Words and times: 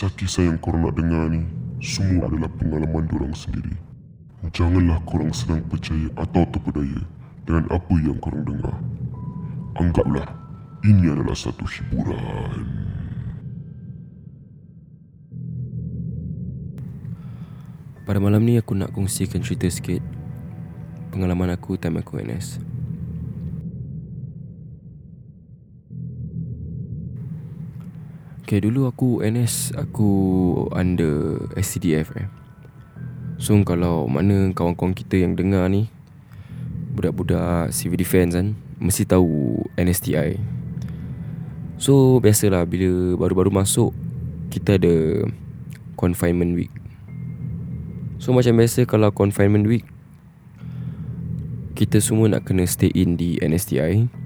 Kisah-kisah 0.00 0.48
yang 0.48 0.56
korang 0.64 0.88
nak 0.88 0.96
dengar 0.96 1.28
ni 1.28 1.44
Semua 1.84 2.24
adalah 2.24 2.48
pengalaman 2.56 3.04
diorang 3.04 3.36
sendiri. 3.36 3.76
Janganlah 4.48 4.96
korang 5.04 5.28
senang 5.28 5.60
percaya 5.68 6.08
atau 6.16 6.40
terpedaya 6.48 7.04
Dengan 7.44 7.68
apa 7.68 7.94
yang 8.00 8.16
korang 8.16 8.40
dengar. 8.48 8.80
Anggaplah 9.76 10.24
Ini 10.88 11.04
adalah 11.04 11.36
satu 11.36 11.68
hiburan. 11.68 12.64
Pada 18.08 18.24
malam 18.24 18.40
ni 18.40 18.56
aku 18.56 18.72
nak 18.72 18.96
kongsikan 18.96 19.44
cerita 19.44 19.68
sikit 19.68 20.00
Pengalaman 21.12 21.52
aku 21.52 21.76
time 21.76 22.00
aku 22.00 22.24
NS 22.24 22.69
Okay 28.50 28.66
dulu 28.66 28.90
aku 28.90 29.22
NS 29.22 29.78
Aku 29.78 30.10
under 30.74 31.38
SCDF 31.54 32.18
eh. 32.18 32.26
So 33.38 33.54
kalau 33.62 34.10
mana 34.10 34.50
kawan-kawan 34.50 34.90
kita 34.90 35.22
yang 35.22 35.38
dengar 35.38 35.70
ni 35.70 35.86
Budak-budak 36.98 37.70
civil 37.70 37.94
defense 37.94 38.34
kan 38.34 38.58
Mesti 38.82 39.06
tahu 39.06 39.62
NSTI 39.78 40.42
So 41.78 42.18
biasalah 42.18 42.66
bila 42.66 43.14
baru-baru 43.22 43.54
masuk 43.54 43.94
Kita 44.50 44.82
ada 44.82 45.30
confinement 45.94 46.58
week. 46.58 46.74
So 48.18 48.34
macam 48.34 48.58
biasa 48.58 48.82
kalau 48.82 49.14
confinement 49.14 49.70
week 49.70 49.86
Kita 51.78 52.02
semua 52.02 52.26
nak 52.26 52.50
kena 52.50 52.66
stay 52.66 52.90
in 52.98 53.14
di 53.14 53.38
NSTI 53.38 54.19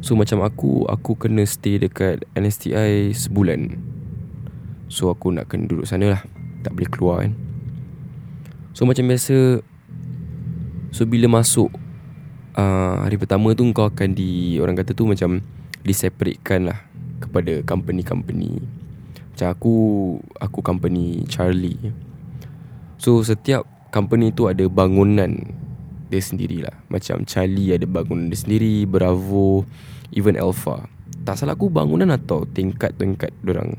So 0.00 0.14
macam 0.18 0.44
aku 0.44 0.84
Aku 0.88 1.16
kena 1.16 1.44
stay 1.48 1.80
dekat 1.80 2.24
NSTI 2.36 3.12
sebulan. 3.12 3.80
So 4.86 5.10
aku 5.10 5.34
nak 5.34 5.50
kena 5.50 5.68
duduk 5.68 5.86
sana 5.88 6.18
lah. 6.18 6.22
Tak 6.62 6.74
boleh 6.74 6.90
keluar 6.90 7.16
kan? 7.24 7.32
So 8.76 8.84
macam 8.84 9.08
biasa 9.08 9.60
So 10.92 11.04
bila 11.04 11.28
masuk 11.28 11.72
uh, 12.56 13.04
Hari 13.04 13.16
pertama 13.20 13.52
tu 13.52 13.66
kau 13.72 13.88
akan 13.88 14.12
di 14.16 14.56
Orang 14.62 14.76
kata 14.78 14.92
tu 14.92 15.08
macam 15.08 15.40
Diseparatekan 15.86 16.70
lah 16.72 16.78
Kepada 17.22 17.62
company-company. 17.64 18.62
Macam 19.32 19.48
aku 19.52 19.74
Aku 20.40 20.58
company 20.64 21.24
Charlie. 21.28 21.78
So 22.96 23.20
setiap 23.20 23.68
company 23.92 24.32
tu 24.32 24.48
ada 24.48 24.64
bangunan 24.68 25.65
dia 26.06 26.22
sendirilah. 26.22 26.74
Macam 26.86 27.26
Charlie 27.26 27.74
ada 27.74 27.84
bangunan 27.84 28.30
dia 28.30 28.38
sendiri 28.38 28.86
Bravo 28.86 29.66
Even 30.14 30.38
Alpha. 30.38 30.86
Tak 31.26 31.42
salah 31.42 31.58
aku 31.58 31.66
bangunan 31.66 32.06
atau 32.14 32.46
tingkat-tingkat 32.46 33.34
orang 33.42 33.74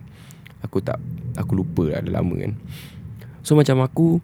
Aku 0.63 0.83
tak 0.83 0.99
Aku 1.39 1.55
lupa 1.55 1.87
lah 1.87 2.03
dah 2.03 2.19
lama 2.19 2.35
kan. 2.35 2.57
So 3.45 3.55
macam 3.55 3.79
aku 3.85 4.19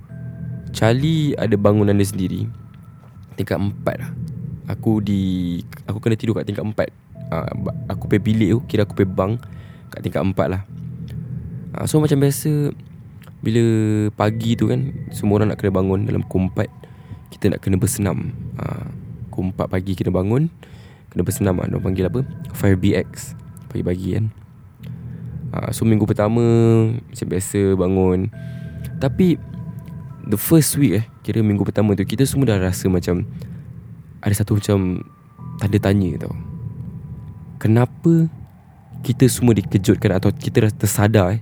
Charlie 0.76 1.38
ada 1.38 1.54
bangunan 1.56 1.96
dia 1.96 2.10
sendiri. 2.10 2.50
Tingkat 3.40 3.58
empat 3.62 3.96
lah. 4.02 4.12
Aku 4.68 5.00
di 5.00 5.62
Aku 5.88 6.04
kena 6.04 6.20
tidur 6.20 6.36
kat 6.36 6.50
tingkat 6.50 6.66
empat. 6.66 6.90
Uh, 7.32 7.72
Aku 7.88 8.12
pergi 8.12 8.36
bilik 8.36 8.50
tu 8.52 8.60
Kira 8.68 8.84
aku 8.84 9.00
pergi 9.00 9.16
bang 9.16 9.40
Kat 9.88 10.04
tingkat 10.04 10.22
empat 10.22 10.48
lah. 10.52 10.62
Uh, 11.72 11.88
So 11.88 12.04
macam 12.04 12.20
biasa 12.20 12.76
bila 13.44 13.64
pagi 14.16 14.56
tu 14.56 14.72
kan 14.72 14.92
Semua 15.12 15.40
orang 15.40 15.52
nak 15.52 15.60
kena 15.60 15.76
bangun 15.76 16.08
dalam 16.08 16.24
pukul 16.24 16.48
4 16.52 16.83
Kita 17.34 17.50
nak 17.50 17.60
kena 17.66 17.82
bersenam. 17.82 18.30
Ha, 18.62 18.94
Pukul 19.34 19.50
4 19.50 19.66
pagi 19.66 19.98
kena 19.98 20.14
bangun 20.14 20.46
Kena 21.10 21.26
bersenam 21.26 21.58
lah 21.58 21.66
Mereka 21.66 21.82
panggil 21.82 22.06
apa? 22.06 22.22
5BX 22.54 23.34
Pagi-pagi 23.74 24.08
kan. 24.14 24.26
Ha, 25.58 25.74
So 25.74 25.90
minggu 25.90 26.06
pertama 26.06 26.46
Macam 26.94 27.26
biasa 27.26 27.74
bangun. 27.74 28.30
Tapi 29.02 29.42
The 30.30 30.38
first 30.38 30.78
week 30.78 31.02
eh 31.02 31.06
Kira 31.26 31.42
minggu 31.42 31.66
pertama 31.66 31.98
tu 31.98 32.06
Kita 32.06 32.22
semua 32.30 32.54
dah 32.54 32.62
rasa 32.62 32.86
macam 32.86 33.26
Ada 34.22 34.46
satu 34.46 34.62
macam 34.62 35.02
Tanda 35.58 35.78
tanya 35.82 36.30
tau. 36.30 36.38
Kenapa 37.58 38.30
Kita 39.02 39.26
semua 39.26 39.58
dikejutkan 39.58 40.22
Atau 40.22 40.30
kita 40.30 40.70
rasa 40.70 40.78
tersadar 40.78 41.34
eh? 41.34 41.42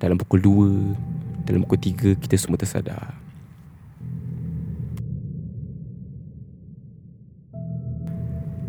Dalam 0.00 0.16
pukul 0.16 0.40
2 0.40 1.16
dalam 1.46 1.62
pukul 1.62 1.78
tiga 1.78 2.10
kita 2.18 2.34
semua 2.34 2.58
tersadar 2.58 3.14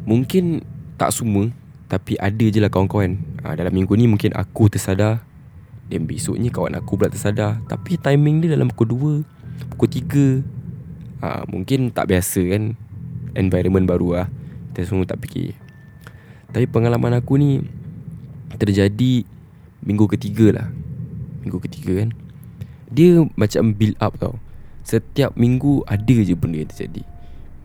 Mungkin 0.07 0.63
tak 0.95 1.12
semua 1.12 1.51
Tapi 1.91 2.16
ada 2.16 2.45
je 2.47 2.63
lah 2.63 2.72
kawan-kawan. 2.72 3.19
Ha, 3.44 3.59
Dalam 3.59 3.75
minggu 3.75 3.91
ni 4.00 4.07
mungkin 4.07 4.31
aku 4.31 4.72
tersadar 4.72 5.19
Dan 5.91 6.07
besoknya 6.07 6.47
kawan 6.47 6.79
aku 6.79 6.95
pula 6.95 7.12
tersadar. 7.12 7.59
Tapi 7.68 8.00
timing 8.00 8.40
dia 8.47 8.56
dalam 8.56 8.72
pukul 8.72 8.88
dua 8.88 9.13
Pukul 9.75 9.90
tiga. 9.91 10.28
Ha, 11.19 11.44
Mungkin 11.51 11.91
tak 11.91 12.07
biasa 12.07 12.40
kan 12.47 12.79
Environment 13.35 13.84
baru 13.84 14.23
lah. 14.23 14.28
Kita 14.72 14.88
semua 14.88 15.03
tak 15.03 15.28
fikir. 15.28 15.53
Tapi 16.56 16.66
pengalaman 16.72 17.19
aku 17.19 17.35
ni 17.35 17.59
Terjadi 18.56 19.28
Minggu 19.84 20.07
ketiga 20.07 20.56
lah. 20.56 20.68
Minggu 21.44 21.59
ketiga 21.68 22.07
kan. 22.07 22.09
Dia 22.88 23.28
macam 23.35 23.75
build 23.75 24.00
up 24.00 24.16
tau. 24.16 24.39
Setiap 24.88 25.35
minggu 25.35 25.84
ada 25.84 26.16
je 26.24 26.31
benda 26.31 26.63
yang 26.63 26.72
terjadi 26.72 27.03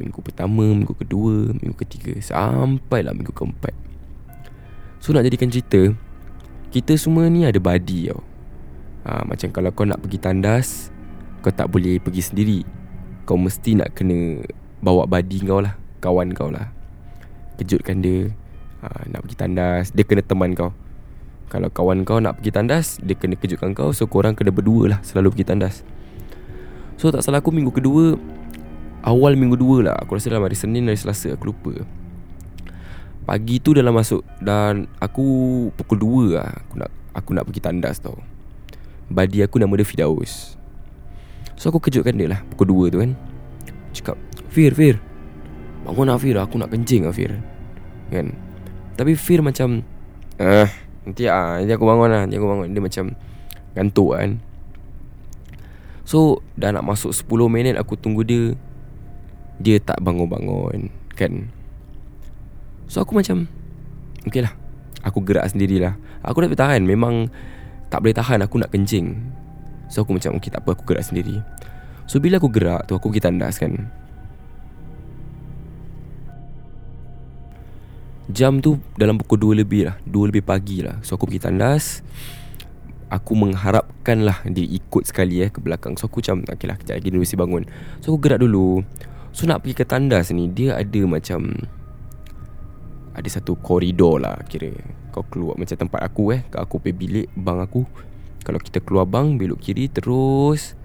Minggu 0.02 0.18
pertama, 0.18 0.66
minggu 0.66 0.98
kedua, 0.98 1.54
minggu 1.54 1.78
ketiga 1.86 2.18
Sampailah 2.18 3.14
minggu 3.14 3.30
keempat. 3.30 3.70
So 4.98 5.14
nak 5.14 5.22
jadikan 5.22 5.46
cerita 5.46 5.94
Kita 6.74 6.98
semua 6.98 7.30
ni 7.30 7.46
ada 7.46 7.62
body 7.62 8.10
tau. 8.10 8.20
Ha, 9.06 9.22
Macam 9.22 9.48
kalau 9.54 9.70
kau 9.70 9.86
nak 9.86 10.02
pergi 10.02 10.18
tandas 10.18 10.90
Kau 11.46 11.54
tak 11.54 11.70
boleh 11.70 12.02
pergi 12.02 12.22
sendiri. 12.22 12.60
Kau 13.22 13.38
mesti 13.38 13.78
nak 13.78 13.94
kena 13.94 14.42
Bawa 14.82 15.06
body 15.06 15.46
kau 15.46 15.62
lah 15.62 15.78
Kawan 16.02 16.34
kau 16.34 16.50
lah. 16.50 16.74
Kejutkan 17.62 18.02
dia 18.02 18.26
ha, 18.82 19.06
Nak 19.06 19.22
pergi 19.22 19.36
tandas 19.38 19.94
Dia 19.94 20.02
kena 20.02 20.26
teman 20.26 20.58
kau. 20.58 20.74
Kalau 21.46 21.70
kawan 21.70 22.02
kau 22.02 22.18
nak 22.18 22.42
pergi 22.42 22.50
tandas 22.50 22.98
Dia 22.98 23.14
kena 23.14 23.38
kejutkan 23.38 23.70
kau. 23.70 23.94
So 23.94 24.10
korang 24.10 24.34
kena 24.34 24.50
berdua 24.50 24.98
lah 24.98 25.00
Selalu 25.06 25.38
pergi 25.38 25.46
tandas. 25.46 25.86
So 26.98 27.10
tak 27.10 27.26
salah 27.26 27.42
aku 27.42 27.50
minggu 27.50 27.74
kedua 27.74 28.14
Awal 29.02 29.34
minggu 29.34 29.58
dua 29.58 29.90
lah. 29.90 29.96
Aku 29.98 30.14
rasa 30.14 30.30
dalam 30.30 30.46
hari 30.46 30.54
Senin 30.54 30.86
Hari 30.86 30.94
Selasa 30.94 31.34
Aku 31.34 31.50
lupa. 31.50 31.74
Pagi 33.26 33.58
tu 33.58 33.74
dalam 33.74 33.98
masuk 33.98 34.22
Dan 34.38 34.86
aku 35.02 35.68
Pukul 35.74 35.98
dua 35.98 36.24
lah. 36.38 36.50
Aku 36.62 36.74
nak 36.78 36.90
Aku 37.18 37.30
nak 37.34 37.44
pergi 37.50 37.60
tandas 37.60 37.98
tau. 37.98 38.14
Badi 39.10 39.42
aku 39.42 39.58
nama 39.58 39.74
dia 39.74 39.82
Fidaus 39.82 40.54
So 41.58 41.74
aku 41.74 41.82
kejutkan 41.82 42.14
dia 42.14 42.30
lah 42.30 42.40
Pukul 42.54 42.70
dua 42.70 42.84
tu 42.94 43.02
kan. 43.02 43.18
Cakap 43.90 44.16
Fir 44.54 44.70
Fir 44.70 45.02
Bangun 45.82 46.06
lah 46.06 46.18
Fir. 46.22 46.38
Aku 46.38 46.62
nak 46.62 46.70
kencing 46.70 47.02
lah 47.02 47.10
Fir. 47.10 47.34
Kan? 48.14 48.38
Tapi 48.94 49.18
Fir 49.18 49.42
macam 49.42 49.82
Eh 50.38 50.70
Nanti 51.02 51.26
ah 51.26 51.58
nanti 51.58 51.74
aku 51.74 51.90
bangun 51.90 52.06
lah 52.06 52.20
Nanti 52.22 52.38
aku 52.38 52.46
bangun. 52.46 52.70
Dia 52.70 52.78
macam 52.78 53.18
Gantuk 53.74 54.14
kan. 54.14 54.38
So 56.06 56.38
Dah 56.54 56.70
nak 56.70 56.86
masuk 56.86 57.10
10 57.10 57.50
minit 57.50 57.74
Aku 57.74 57.98
tunggu 57.98 58.22
dia 58.22 58.54
Dia 59.60 59.76
tak 59.82 60.00
bangun-bangun 60.00 60.88
Kan? 61.12 61.52
So 62.88 63.00
aku 63.04 63.16
macam 63.16 63.48
Okay 64.28 64.44
lah. 64.44 64.54
Aku 65.02 65.24
gerak 65.24 65.48
sendirilah. 65.50 65.98
Aku 66.20 66.44
dah 66.44 66.52
tahan 66.52 66.84
Memang 66.84 67.32
Tak 67.88 68.04
boleh 68.04 68.12
tahan. 68.12 68.44
Aku 68.44 68.60
nak 68.60 68.68
kencing. 68.68 69.16
So 69.88 70.04
aku 70.04 70.16
macam 70.16 70.36
Okay 70.36 70.52
tak 70.52 70.64
apa. 70.64 70.76
Aku 70.76 70.84
gerak 70.84 71.04
sendiri. 71.04 71.40
So 72.04 72.20
bila 72.20 72.36
aku 72.36 72.52
gerak 72.52 72.84
tu 72.84 72.96
Aku 72.96 73.08
pergi 73.08 73.24
tandas 73.24 73.56
kan? 73.56 73.88
Jam 78.32 78.64
tu 78.64 78.80
dalam 78.96 79.20
pukul 79.20 79.56
2 79.56 79.60
lebih 79.64 79.92
lah. 79.92 79.96
2 80.08 80.28
lebih 80.32 80.44
pagi 80.44 80.80
lah. 80.80 80.96
So 81.04 81.16
aku 81.16 81.28
pergi 81.28 81.48
tandas. 81.48 82.00
Aku 83.12 83.36
mengharapkan 83.36 84.24
lah 84.24 84.40
Dia 84.48 84.64
ikut 84.64 85.04
sekali 85.04 85.44
eh 85.44 85.52
ke 85.52 85.60
belakang. 85.60 86.00
So 86.00 86.08
aku 86.08 86.24
macam 86.24 86.44
Okay 86.48 86.68
lah. 86.68 86.76
Kejap 86.80 86.96
lagi 87.00 87.08
dia 87.12 87.20
mesti 87.20 87.36
bangun. 87.36 87.64
So 88.00 88.12
aku 88.12 88.28
gerak 88.28 88.40
dulu 88.40 88.80
So 89.32 89.48
nak 89.48 89.64
pergi 89.64 89.80
ke 89.80 89.84
tandas 89.88 90.28
ni 90.30 90.46
Dia 90.52 90.76
ada 90.76 91.00
macam 91.08 91.56
Ada 93.16 93.40
satu 93.40 93.56
koridor 93.60 94.20
lah 94.20 94.36
kira. 94.44 94.72
Kau 95.12 95.24
keluar 95.28 95.56
macam 95.56 95.76
tempat 95.76 96.00
aku 96.04 96.36
eh 96.36 96.40
Aku 96.52 96.78
pergi 96.78 96.96
bilik 96.96 97.28
bang 97.32 97.58
aku. 97.60 97.84
Kalau 98.44 98.60
kita 98.60 98.84
keluar 98.84 99.08
bang 99.08 99.40
Belok 99.40 99.60
kiri 99.60 99.88
terus 99.88 100.76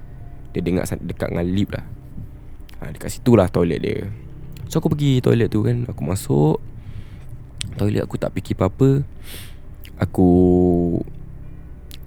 Dia 0.56 0.64
dengar 0.64 0.88
dekat 0.88 1.36
dengan 1.36 1.48
lift 1.48 1.72
lah. 1.76 1.86
Ha, 2.80 2.92
Dekat 2.96 3.12
situ 3.12 3.36
lah 3.36 3.52
toilet 3.52 3.84
dia. 3.84 4.08
So 4.72 4.80
aku 4.80 4.96
pergi 4.96 5.20
toilet 5.20 5.52
tu 5.52 5.62
kan 5.68 5.84
Aku 5.92 6.02
masuk. 6.08 6.58
Toilet 7.76 8.08
aku 8.08 8.16
tak 8.16 8.32
fikir 8.32 8.56
apa-apa. 8.56 9.04
Aku 10.00 10.30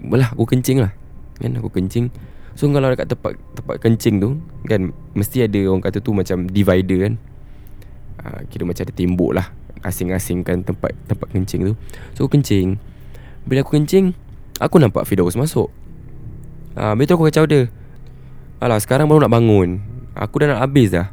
Belah 0.01 0.33
aku 0.33 0.49
kencing 0.49 0.81
lah. 0.81 0.97
Kan 1.37 1.61
aku 1.61 1.69
kencing 1.69 2.09
So 2.59 2.67
kalau 2.71 2.91
dekat 2.91 3.07
tempat 3.07 3.39
tempat 3.55 3.77
kencing 3.79 4.19
tu 4.19 4.37
Kan 4.67 4.91
Mesti 5.15 5.47
ada 5.47 5.61
orang 5.71 5.83
kata 5.83 6.03
tu 6.03 6.11
macam 6.11 6.51
divider 6.51 6.99
kan. 7.09 7.15
Ha, 8.21 8.45
Kira 8.51 8.67
macam 8.67 8.83
ada 8.83 8.95
tembok 8.95 9.33
lah 9.39 9.47
Asing-asing 9.81 10.45
kan 10.45 10.61
tempat 10.61 10.93
tempat 11.09 11.33
kencing 11.33 11.73
tu. 11.73 11.75
So 12.13 12.29
aku 12.29 12.37
kencing. 12.37 12.77
Bila 13.49 13.65
aku 13.65 13.81
kencing 13.81 14.13
Aku 14.61 14.77
nampak 14.77 15.09
Firdaus 15.09 15.39
masuk. 15.39 15.73
Ha, 16.77 16.93
Habis 16.93 17.09
tu 17.09 17.17
aku 17.17 17.33
kacau 17.33 17.49
dia. 17.49 17.73
Alah 18.61 18.77
sekarang 18.77 19.09
baru 19.09 19.25
nak 19.25 19.33
bangun. 19.33 19.81
Aku 20.13 20.37
dah 20.37 20.53
nak 20.53 20.69
habis 20.69 20.93
dah. 20.93 21.09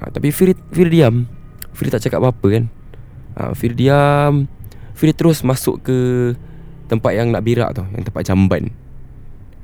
Ha, 0.00 0.08
Tapi 0.08 0.32
Fir, 0.32 0.56
Fir 0.72 0.88
diam. 0.88 1.28
Fir 1.76 1.92
tak 1.92 2.00
cakap 2.00 2.24
apa-apa 2.24 2.46
kan. 2.48 2.64
Ha, 3.36 3.52
Fir 3.52 3.76
diam. 3.76 4.48
Fir 4.96 5.12
terus 5.12 5.44
masuk 5.44 5.84
ke 5.84 5.96
Tempat 6.88 7.12
yang 7.12 7.28
nak 7.28 7.44
berak 7.44 7.76
tu 7.76 7.84
Yang 7.92 8.08
tempat 8.08 8.22
jamban 8.24 8.72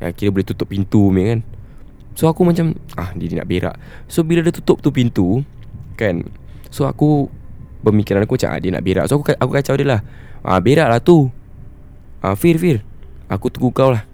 Yang 0.02 0.12
kira 0.18 0.28
boleh 0.34 0.46
tutup 0.46 0.66
pintu 0.66 1.14
ni 1.14 1.22
kan? 1.30 1.40
So 2.18 2.26
aku 2.28 2.42
macam 2.42 2.74
Ah 2.98 3.14
dia, 3.14 3.30
dia 3.30 3.36
nak 3.40 3.48
berak. 3.48 3.74
So 4.10 4.26
bila 4.26 4.42
dia 4.42 4.52
tutup 4.52 4.82
tu 4.82 4.90
pintu 4.90 5.46
Kan? 5.94 6.26
So 6.68 6.84
aku 6.84 7.30
Pemikiran 7.82 8.26
aku 8.26 8.38
macam 8.38 8.50
ah, 8.54 8.58
Dia 8.62 8.70
nak 8.74 8.84
berak. 8.86 9.04
So 9.10 9.18
aku, 9.18 9.34
aku 9.34 9.50
kacau 9.58 9.74
dia 9.74 9.86
lah. 9.86 10.00
Ah, 10.42 10.62
Berak 10.62 10.86
lah 10.86 11.02
tu. 11.02 11.30
Ah, 12.22 12.38
Fir 12.38 12.58
Fir. 12.58 12.82
Aku 13.26 13.50
tunggu 13.50 13.74
kau 13.74 13.90
lah. 13.90 14.06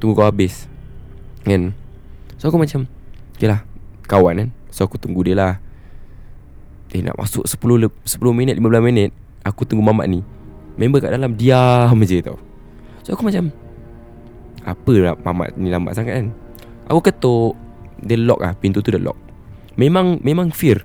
Tunggu 0.00 0.16
kau 0.16 0.24
habis. 0.24 0.64
Kan? 1.44 1.76
So 2.40 2.48
aku 2.48 2.56
macam 2.56 2.88
Okay 3.36 3.48
lah 3.48 3.64
Kawan 4.08 4.34
kan? 4.36 4.48
So 4.72 4.88
aku 4.88 4.96
tunggu 4.96 5.24
dia 5.24 5.36
lah. 5.36 5.52
Eh 6.90 7.04
nak 7.04 7.20
masuk 7.20 7.44
10, 7.46 7.88
10 7.88 8.20
minit 8.32 8.56
15 8.58 8.80
minit 8.80 9.10
Aku 9.44 9.68
tunggu 9.68 9.84
mamat 9.84 10.08
ni. 10.08 10.20
Member 10.80 11.04
kat 11.04 11.12
dalam 11.12 11.36
Diam 11.36 11.96
je 12.04 12.24
tau. 12.24 12.40
So 13.04 13.12
aku 13.12 13.28
macam 13.28 13.52
Apa 14.64 14.92
lah 15.00 15.14
mamat 15.24 15.56
ni 15.56 15.72
lambat 15.72 15.96
sangat 15.96 16.20
kan? 16.20 16.28
Aku 16.90 17.00
ketuk 17.00 17.56
Dia 18.00 18.16
lock 18.20 18.40
lah 18.40 18.52
Pintu 18.56 18.84
tu 18.84 18.92
dah 18.92 19.00
lock. 19.00 19.16
Memang 19.80 20.20
Memang 20.20 20.52
fear. 20.52 20.84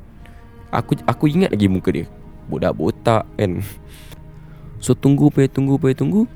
Aku 0.72 0.96
aku 1.08 1.32
ingat 1.32 1.52
lagi 1.52 1.68
muka 1.68 1.92
dia. 1.92 2.08
Budak 2.48 2.76
botak 2.76 3.24
kan? 3.36 3.60
So 4.84 4.94
tunggu 4.94 5.32
pay 5.34 5.50
tunggu 5.50 5.80
pay 5.82 5.96
tunggu. 5.96 6.28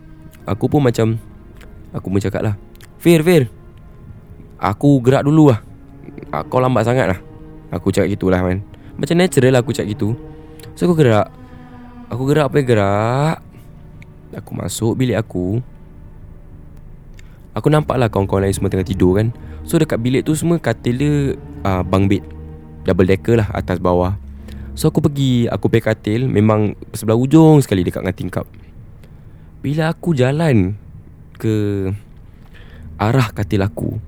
Aku 0.47 0.65
pun 0.71 0.81
macam 0.81 1.19
Aku 1.93 2.09
pun 2.09 2.21
cakap 2.21 2.41
lah 2.41 2.55
Fir 2.97 3.21
Fir 3.21 3.45
Aku 4.59 4.99
gerak 4.99 5.23
dulu 5.23 5.55
lah. 5.55 5.63
Ah, 6.35 6.43
Kau 6.43 6.59
lambat 6.59 6.83
sangat 6.83 7.07
lah. 7.07 7.19
Aku 7.71 7.95
cakap 7.95 8.11
gitulah 8.11 8.43
man. 8.43 8.59
Macam 8.99 9.15
natural 9.15 9.55
lah 9.55 9.63
aku 9.63 9.71
cakap 9.71 9.95
gitu. 9.95 10.19
So 10.75 10.83
aku 10.83 10.99
gerak. 10.99 11.31
Aku 12.11 12.27
gerak 12.27 12.51
apa 12.51 12.59
gerak. 12.59 13.37
Aku 14.35 14.51
masuk 14.51 14.99
bilik 14.99 15.15
aku 15.15 15.63
Aku 17.57 17.67
nampak 17.73 17.97
lah 17.97 18.07
kawan-kawan 18.07 18.45
lain 18.45 18.55
semua 18.55 18.69
tengah 18.69 18.85
tidur 18.85 19.17
kan. 19.17 19.33
So 19.65 19.81
dekat 19.81 19.99
bilik 19.99 20.25
tu 20.25 20.37
semua 20.37 20.61
katil 20.61 20.95
dia 20.97 21.13
uh, 21.65 21.81
Bang 21.81 22.05
bed. 22.05 22.21
Double 22.85 23.09
decker 23.09 23.41
lah 23.41 23.49
atas 23.53 23.81
bawah. 23.81 24.15
So 24.77 24.87
aku 24.93 25.03
pergi 25.03 25.49
Aku 25.49 25.67
pergi 25.67 25.89
katil. 25.89 26.21
Memang 26.29 26.77
sebelah 26.93 27.17
ujung 27.17 27.59
sekali 27.59 27.81
dekat 27.81 28.05
dengan 28.05 28.15
tingkap. 28.15 28.45
Bila 29.59 29.91
aku 29.91 30.15
jalan 30.15 30.79
Ke 31.35 31.87
Arah 32.95 33.35
katil 33.35 33.59
aku 33.59 33.99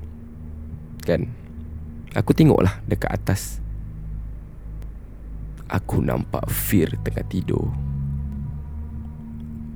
Kan 1.04 1.42
Aku 2.12 2.36
tengok 2.36 2.60
lah 2.60 2.76
dekat 2.84 3.08
atas. 3.08 3.64
Aku 5.72 6.04
nampak 6.04 6.44
Fir 6.52 7.00
tengah 7.00 7.24
tidur. 7.24 7.72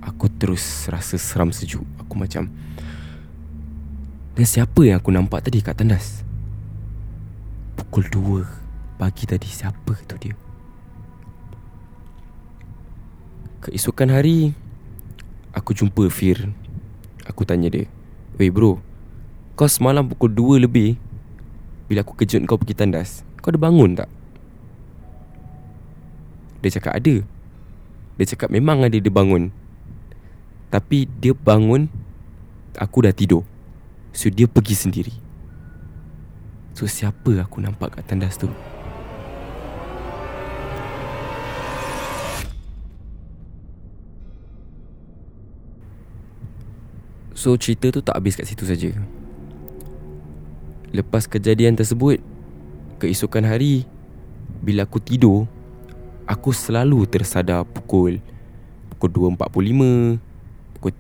Aku 0.04 0.28
terus 0.28 0.92
rasa 0.92 1.16
seram 1.16 1.56
sejuk. 1.56 1.88
Aku 2.04 2.20
macam 2.20 2.52
Dan 4.36 4.44
siapa 4.44 4.84
yang 4.84 5.00
aku 5.00 5.16
nampak 5.16 5.48
tadi 5.48 5.64
kat 5.64 5.80
tandas? 5.80 6.20
Pukul 7.80 8.04
2 8.12 9.00
pagi 9.00 9.24
tadi 9.24 9.48
siapa 9.48 9.96
tu 10.04 10.20
dia? 10.20 10.36
Keesokan 13.64 14.12
hari 14.12 14.52
Aku 15.56 15.72
jumpa 15.72 16.12
Fir 16.12 16.52
Aku 17.24 17.48
tanya 17.48 17.72
dia 17.72 17.88
Weh 18.36 18.52
bro 18.52 18.84
Kau 19.56 19.72
semalam 19.72 20.04
pukul 20.04 20.36
2 20.60 20.68
lebih 20.68 21.00
Bila 21.88 22.04
aku 22.04 22.20
kejut 22.20 22.44
kau 22.44 22.60
pergi 22.60 22.76
tandas 22.76 23.24
Kau 23.40 23.56
ada 23.56 23.60
bangun 23.64 23.96
tak? 23.96 24.12
Dia 26.60 26.76
cakap 26.76 27.00
ada 27.00 27.24
Dia 28.20 28.26
cakap 28.28 28.52
memang 28.52 28.84
ada 28.84 29.00
dia 29.00 29.08
bangun 29.08 29.48
Tapi 30.68 31.08
dia 31.24 31.32
bangun 31.32 31.88
Aku 32.76 33.00
dah 33.00 33.16
tidur 33.16 33.55
So 34.16 34.32
dia 34.32 34.48
pergi 34.48 34.80
sendiri 34.80 35.12
So 36.72 36.88
siapa 36.88 37.36
aku 37.44 37.60
nampak 37.60 38.00
kat 38.00 38.08
tandas 38.08 38.40
tu? 38.40 38.48
So 47.36 47.60
cerita 47.60 47.92
tu 47.92 48.00
tak 48.00 48.16
habis 48.16 48.40
kat 48.40 48.48
situ 48.48 48.64
saja. 48.64 48.96
Lepas 50.96 51.28
kejadian 51.28 51.76
tersebut 51.76 52.24
Keesokan 53.04 53.44
hari 53.44 53.84
Bila 54.64 54.88
aku 54.88 55.04
tidur 55.04 55.44
Aku 56.24 56.56
selalu 56.56 57.04
tersadar 57.04 57.68
pukul 57.68 58.24
Pukul 58.96 59.36
2.45 59.36 60.80
Pukul 60.80 60.94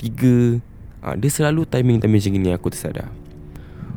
3 0.60 0.75
ha, 1.06 1.13
Dia 1.13 1.30
selalu 1.30 1.69
timing-timing 1.69 2.18
macam 2.18 2.42
ni 2.42 2.50
aku 2.50 2.68
tersadar. 2.74 3.13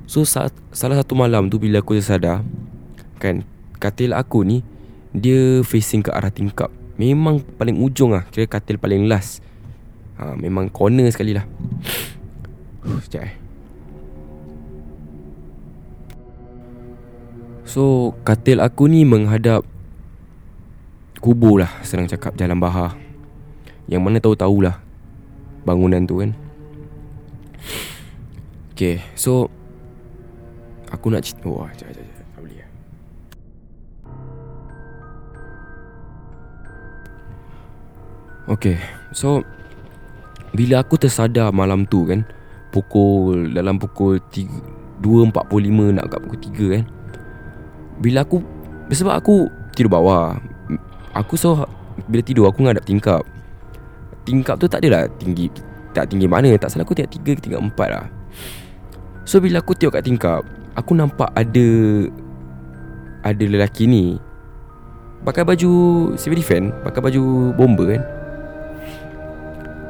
So 0.05 0.29
saat, 0.29 0.53
salah 0.69 1.01
satu 1.01 1.17
malam 1.17 1.49
tu 1.49 1.57
bila 1.57 1.81
aku 1.81 1.97
tersadar 1.97 2.45
Kan 3.17 3.49
Katil 3.81 4.13
aku 4.13 4.45
ni 4.45 4.61
Dia 5.17 5.65
facing 5.65 6.05
ke 6.05 6.13
arah 6.13 6.29
tingkap. 6.29 6.69
Memang 7.01 7.41
paling 7.57 7.81
ujung 7.81 8.13
lah 8.13 8.29
Kira 8.29 8.45
katil 8.45 8.77
paling 8.77 9.09
last. 9.09 9.41
Ha, 10.21 10.37
Memang 10.37 10.69
corner 10.69 11.09
sekali 11.09 11.33
lah. 11.33 11.49
Sekejap 12.85 13.23
eh. 13.25 13.35
So 17.69 18.17
katil 18.25 18.61
aku 18.61 18.89
ni 18.89 19.09
menghadap 19.09 19.65
Kubur 21.19 21.61
lah 21.61 21.73
senang 21.83 22.07
cakap 22.07 22.39
Jalan 22.39 22.63
Bahar. 22.63 22.97
Yang 23.91 24.03
mana 24.05 24.17
tahu-tahulah 24.23 24.81
Bangunan 25.69 26.09
tu 26.09 26.25
kan 26.25 26.48
Okay 28.79 29.03
so 29.19 29.51
Aku 30.95 31.11
nak 31.11 31.27
cerita 31.27 31.51
Wah 31.51 31.67
jap 31.75 31.91
jap 31.91 31.99
jap 31.99 32.27
Tak 32.31 32.41
boleh 32.47 32.63
Okay 38.55 38.79
so 39.11 39.43
Bila 40.55 40.87
aku 40.87 40.95
tersadar 40.95 41.51
malam 41.51 41.91
tu 41.91 42.07
kan 42.07 42.23
Pukul 42.71 43.51
Dalam 43.51 43.83
pukul 43.83 44.23
3, 44.31 44.47
2.45 45.03 45.99
nak 45.99 46.07
kat 46.07 46.21
pukul 46.23 46.39
3 46.39 46.75
kan 46.79 46.85
bila 47.99 48.23
aku 48.23 48.39
Sebab 48.95 49.11
aku 49.19 49.51
Tidur 49.75 49.91
bawah 49.91 50.39
Aku 51.19 51.35
so 51.35 51.67
Bila 52.07 52.23
tidur 52.23 52.47
aku 52.47 52.63
ngadap 52.63 52.87
tingkap. 52.87 53.27
Tingkap 54.23 54.55
tu 54.63 54.71
tak 54.71 54.87
adalah 54.87 55.11
tinggi 55.19 55.51
Tak 55.91 56.15
tinggi 56.15 56.31
mana 56.31 56.55
Tak 56.55 56.71
salah 56.71 56.87
aku 56.87 56.95
tengok 56.95 57.11
tiga 57.11 57.35
ke 57.35 57.43
tingkat 57.43 57.59
empat 57.59 57.91
lah 57.91 58.07
So 59.29 59.45
bila 59.45 59.61
aku 59.61 59.77
tengok 59.77 60.01
kat 60.01 60.09
tingkap 60.09 60.41
Aku 60.73 60.97
nampak 60.97 61.29
ada 61.37 61.69
Ada 63.21 63.45
lelaki 63.45 63.85
ni 63.85 64.17
Pakai 65.21 65.45
baju 65.45 65.73
Civil 66.17 66.41
defense 66.41 66.73
Pakai 66.81 67.05
baju 67.05 67.53
bomber 67.53 67.93
kan. 67.93 68.03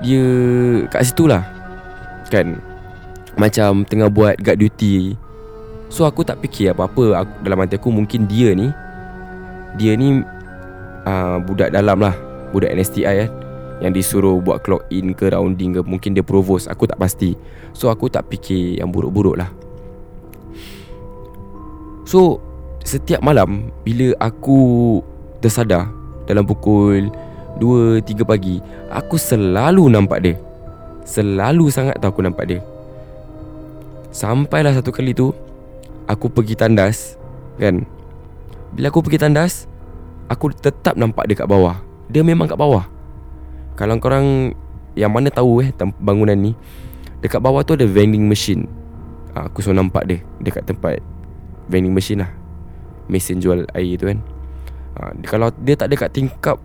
Dia 0.03 0.27
Kat 0.91 1.07
situ 1.07 1.31
lah 1.31 1.47
Kan. 2.35 2.59
Macam 3.39 3.87
tengah 3.87 4.11
buat 4.11 4.35
guard 4.43 4.59
duty. 4.59 5.15
So 5.87 6.03
aku 6.03 6.27
tak 6.27 6.43
fikir 6.43 6.75
apa-apa 6.75 7.23
aku, 7.23 7.33
Dalam 7.47 7.63
hati 7.63 7.79
aku. 7.79 7.95
Mungkin 7.95 8.27
dia 8.27 8.59
ni 8.59 8.75
Dia 9.79 9.95
ni 9.95 10.19
uh, 11.07 11.39
Budak 11.47 11.71
dalam 11.71 12.03
lah 12.03 12.19
Budak 12.51 12.75
NSTI 12.75 13.07
kan 13.07 13.48
Yang 13.79 13.93
disuruh 14.03 14.43
buat 14.43 14.67
clock 14.67 14.91
in 14.91 15.15
ke 15.15 15.31
rounding 15.31 15.79
ke 15.79 15.81
Mungkin 15.87 16.11
dia 16.19 16.27
provost 16.27 16.67
Aku 16.67 16.91
tak 16.91 16.99
pasti. 16.99 17.39
So 17.71 17.91
aku 17.95 18.11
tak 18.11 18.27
fikir 18.27 18.83
yang 18.83 18.91
buruk-buruk 18.91 19.39
lah. 19.39 19.51
So 22.03 22.43
Setiap 22.83 23.23
malam 23.23 23.71
Bila 23.87 24.19
aku 24.19 24.99
Tersadar 25.39 25.87
Dalam 26.27 26.43
pukul 26.43 27.07
2-3 27.63 28.27
pagi 28.27 28.59
Aku 28.91 29.15
selalu 29.15 29.87
nampak 29.91 30.19
dia. 30.27 30.35
Selalu 31.09 31.73
sangat 31.73 31.97
tau 32.03 32.13
aku 32.13 32.21
nampak 32.21 32.45
dia. 32.45 32.61
Sampailah 34.13 34.77
satu 34.77 34.93
kali 34.93 35.17
tu 35.17 35.33
aku 36.05 36.29
pergi 36.29 36.53
tandas 36.53 37.17
kan? 37.57 37.81
Bila 38.77 38.93
aku 38.93 39.01
pergi 39.01 39.25
tandas 39.25 39.65
aku 40.29 40.53
tetap 40.53 41.01
nampak 41.01 41.25
dia 41.25 41.41
kat 41.41 41.49
bawah. 41.49 41.81
Dia 42.13 42.21
memang 42.21 42.45
kat 42.45 42.61
bawah 42.61 42.98
kalau 43.79 43.95
korang 44.03 44.51
yang 44.99 45.15
mana 45.15 45.31
tahu 45.31 45.63
eh 45.63 45.71
bangunan 46.03 46.35
ni 46.35 46.59
dekat 47.23 47.39
bawah 47.39 47.63
tu 47.63 47.79
ada 47.79 47.87
vending 47.87 48.27
machine. 48.27 48.67
Ha, 49.39 49.47
aku 49.47 49.63
so 49.63 49.71
nampak 49.71 50.11
dia 50.11 50.19
dekat 50.43 50.67
tempat 50.67 50.99
vending 51.71 51.95
machine 51.95 52.27
lah. 52.27 52.31
Mesin 53.07 53.39
jual 53.39 53.63
air 53.79 53.95
tu 53.95 54.11
kan. 54.11 54.19
Ha, 54.99 55.15
kalau 55.31 55.55
dia 55.63 55.79
tak 55.79 55.95
ada 55.95 55.95
kat 55.95 56.11
tingkap 56.11 56.59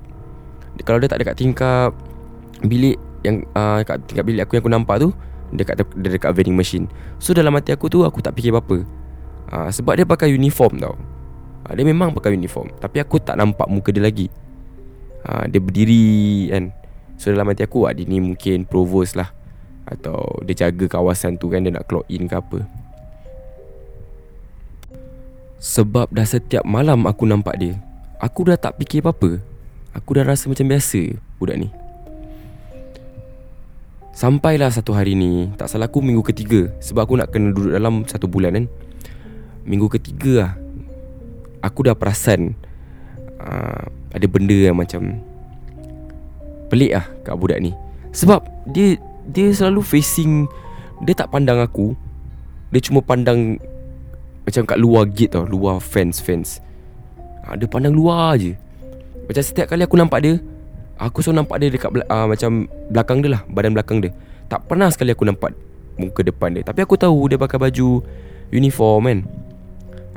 kalau 0.82 0.98
dia 0.98 1.06
tak 1.06 1.22
ada 1.22 1.26
kat 1.30 1.38
tingkap 1.38 1.94
bilik 2.66 2.98
yang 3.22 3.46
uh, 3.54 3.86
kat 3.86 4.02
tingkap 4.10 4.26
bilik 4.26 4.42
aku 4.42 4.58
yang 4.58 4.66
aku 4.66 4.74
nampak 4.74 4.98
tu 4.98 5.10
Dekat 5.54 5.86
dekat 6.02 6.34
vending 6.34 6.58
machine. 6.58 6.90
So 7.22 7.30
dalam 7.38 7.54
hati 7.54 7.78
aku 7.78 7.86
tu 7.86 8.02
Aku 8.02 8.26
tak 8.26 8.34
fikir 8.34 8.50
apa-apa. 8.50 8.82
Uh, 9.54 9.70
Sebab 9.70 10.02
dia 10.02 10.02
pakai 10.02 10.34
uniform 10.34 10.82
tau. 10.82 10.98
Uh, 11.70 11.74
Dia 11.78 11.86
memang 11.86 12.10
pakai 12.10 12.34
uniform 12.34 12.74
Tapi 12.82 12.98
aku 12.98 13.22
tak 13.22 13.38
nampak 13.38 13.70
muka 13.70 13.94
dia 13.94 14.02
lagi. 14.02 14.34
Uh, 15.22 15.46
Dia 15.46 15.62
berdiri 15.62 16.50
kan 16.50 16.74
So 17.18 17.32
dalam 17.32 17.50
hati 17.50 17.64
aku 17.64 17.86
Dia 17.94 18.06
ni 18.06 18.20
mungkin 18.20 18.66
provost 18.66 19.16
lah. 19.16 19.32
Atau 19.84 20.42
dia 20.48 20.68
jaga 20.68 20.88
kawasan 20.88 21.36
tu 21.36 21.52
kan 21.52 21.64
Dia 21.64 21.76
nak 21.76 21.88
clock 21.88 22.08
in 22.08 22.26
ke 22.28 22.36
apa. 22.40 22.60
Sebab 25.64 26.12
dah 26.12 26.28
setiap 26.28 26.68
malam 26.68 27.08
aku 27.08 27.24
nampak 27.24 27.56
dia 27.56 27.80
Aku 28.20 28.48
dah 28.48 28.60
tak 28.60 28.76
fikir 28.80 29.04
apa-apa. 29.04 29.40
Aku 29.96 30.16
dah 30.16 30.28
rasa 30.28 30.52
macam 30.52 30.68
biasa 30.68 31.16
Budak 31.40 31.56
ni. 31.60 31.70
Sampailah 34.14 34.70
satu 34.70 34.94
hari 34.94 35.18
ni 35.18 35.50
Tak 35.58 35.72
salah 35.72 35.90
aku 35.90 36.04
minggu 36.04 36.22
ketiga 36.22 36.70
Sebab 36.84 37.08
aku 37.08 37.16
nak 37.18 37.32
kena 37.34 37.56
duduk 37.56 37.74
dalam 37.74 38.04
satu 38.06 38.28
bulan 38.28 38.56
kan. 38.56 38.66
Minggu 39.64 39.88
ketiga 39.88 40.34
lah 40.48 40.54
Aku 41.64 41.88
dah 41.88 41.96
perasan 41.96 42.60
uh, 43.40 43.88
Ada 44.12 44.28
benda 44.28 44.54
yang 44.54 44.76
macam 44.76 45.33
Pelik 46.74 46.98
lah 46.98 47.06
kat 47.22 47.38
budak 47.38 47.62
ni. 47.62 47.70
Sebab 48.10 48.42
dia 48.74 48.98
Dia 49.30 49.54
selalu 49.54 49.86
facing 49.86 50.50
Dia 51.06 51.14
tak 51.14 51.30
pandang 51.30 51.62
aku. 51.62 51.94
Dia 52.74 52.82
cuma 52.82 53.06
pandang 53.06 53.62
macam 54.44 54.68
kat 54.68 54.76
luar 54.76 55.08
gate 55.08 55.38
tau 55.38 55.48
Luar 55.48 55.80
fence 55.80 56.20
fence. 56.20 56.60
Ha, 57.46 57.56
Dia 57.56 57.64
pandang 57.70 57.96
luar 57.96 58.36
je 58.36 58.52
Macam 59.30 59.40
setiap 59.40 59.72
kali 59.72 59.88
aku 59.88 59.96
nampak 59.96 60.20
dia 60.20 60.36
Aku 61.00 61.24
selalu 61.24 61.44
nampak 61.44 61.58
dia 61.64 61.70
dekat 61.72 61.90
uh, 62.12 62.28
Macam 62.28 62.68
belakang 62.92 63.24
dia 63.24 63.40
lah 63.40 63.42
Badan 63.48 63.72
belakang 63.72 64.04
dia. 64.04 64.12
Tak 64.52 64.68
pernah 64.68 64.92
sekali 64.92 65.16
aku 65.16 65.24
nampak 65.24 65.56
Muka 65.96 66.26
depan 66.26 66.58
dia. 66.58 66.66
Tapi 66.66 66.84
aku 66.84 66.98
tahu 66.98 67.32
dia 67.32 67.38
pakai 67.40 67.56
baju 67.56 68.02
Uniform 68.52 69.02
kan 69.08 69.20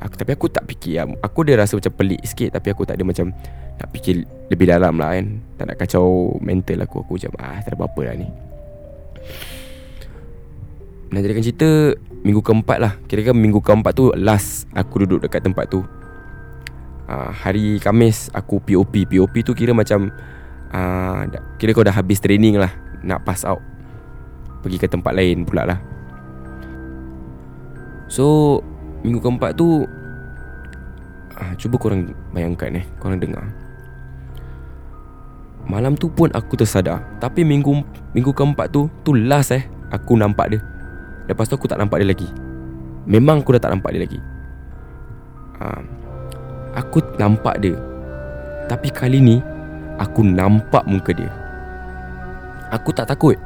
aku, 0.00 0.14
Tapi 0.16 0.30
aku 0.36 0.46
tak 0.52 0.64
fikir 0.68 1.04
Aku 1.24 1.44
dia 1.46 1.56
rasa 1.56 1.76
macam 1.76 1.92
pelik 1.94 2.22
sikit 2.24 2.56
Tapi 2.56 2.68
aku 2.72 2.82
tak 2.84 3.00
ada 3.00 3.04
macam 3.06 3.32
Nak 3.76 3.88
fikir 3.92 4.24
lebih 4.46 4.66
dalam 4.70 4.94
lah 4.96 5.18
kan. 5.18 5.26
Tak 5.58 5.64
nak 5.66 5.76
kacau 5.76 6.36
mental 6.38 6.78
aku. 6.86 7.02
Aku 7.02 7.18
macam 7.18 7.32
ah 7.42 7.58
tak 7.60 7.74
ada 7.74 7.76
apa-apa 7.82 8.00
lah 8.06 8.14
ni. 8.14 8.28
Nak 11.10 11.20
jadikan 11.22 11.42
cerita 11.44 11.70
Minggu 12.22 12.42
keempat 12.42 12.78
lah. 12.78 12.92
Kira-kira 13.06 13.34
minggu 13.34 13.60
keempat 13.62 13.92
tu 13.94 14.10
Last 14.14 14.70
aku 14.74 15.04
duduk 15.06 15.26
dekat 15.26 15.42
tempat 15.42 15.70
tu. 15.70 15.82
Uh, 17.06 17.30
Hari 17.30 17.78
Kamis 17.78 18.30
Aku 18.34 18.58
POP 18.58 19.06
POP 19.06 19.34
tu 19.46 19.54
kira 19.54 19.70
macam 19.70 20.10
uh, 20.74 21.20
Kira 21.58 21.70
kau 21.74 21.86
dah 21.86 21.94
habis 21.94 22.22
training 22.22 22.58
lah. 22.58 22.72
Nak 23.02 23.22
pass 23.22 23.46
out. 23.46 23.62
Pergi 24.62 24.82
ke 24.82 24.90
tempat 24.90 25.14
lain 25.14 25.46
pula 25.46 25.62
lah. 25.62 25.78
So 28.06 28.58
Minggu 29.06 29.22
keempat 29.22 29.54
tu 29.54 29.86
uh, 31.38 31.52
Cuba 31.54 31.78
korang 31.78 32.10
bayangkan 32.34 32.82
eh 32.82 32.84
Korang 32.98 33.22
dengar. 33.22 33.46
Malam 35.70 35.94
tu 35.94 36.10
pun 36.10 36.26
aku 36.34 36.58
tersadar. 36.58 37.06
Tapi 37.22 37.46
minggu 37.46 37.86
minggu 38.10 38.34
keempat 38.34 38.74
tu 38.74 38.90
Tu 39.06 39.14
last 39.14 39.54
eh 39.54 39.62
Aku 39.94 40.18
nampak 40.18 40.50
dia. 40.50 40.60
Lepas 41.30 41.46
tu 41.46 41.54
aku 41.54 41.70
tak 41.70 41.78
nampak 41.78 42.02
dia 42.02 42.10
lagi. 42.10 42.26
Memang 43.06 43.46
aku 43.46 43.54
dah 43.54 43.62
tak 43.62 43.78
nampak 43.78 43.94
dia 43.94 44.02
lagi. 44.02 44.18
Ha, 45.62 45.66
Aku 46.82 46.98
nampak 47.22 47.62
dia. 47.62 47.78
Tapi 48.66 48.90
kali 48.90 49.22
ni 49.22 49.38
Aku 50.02 50.26
nampak 50.26 50.82
muka 50.90 51.14
dia. 51.14 51.30
Aku 52.74 52.90
tak 52.90 53.06
takut. 53.06 53.38